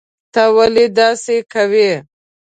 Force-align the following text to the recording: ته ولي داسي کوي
ته 0.33 0.43
ولي 0.57 0.85
داسي 0.97 1.37
کوي 1.53 1.91